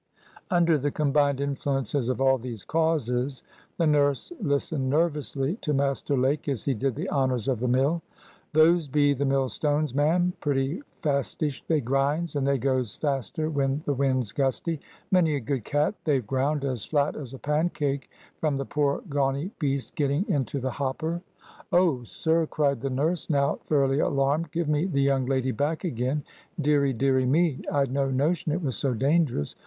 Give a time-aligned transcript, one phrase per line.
[0.49, 3.43] Under the combined influences of all these causes,
[3.77, 8.01] the nurse listened nervously to Master Lake, as he did the honors of the mill.
[8.51, 10.33] "Those be the mill stones, ma'am.
[10.39, 14.81] Pretty fastish they grinds, and they goes faster when the wind's gusty.
[15.11, 18.09] Many a good cat they've ground as flat as a pancake
[18.39, 21.21] from the poor gawney beasts getting into the hopper."
[21.71, 26.23] "Oh, sir!" cried the nurse, now thoroughly alarmed, "give me the young lady back again.
[26.59, 27.59] Deary, deary me!
[27.71, 29.55] I'd no notion it was so dangerous.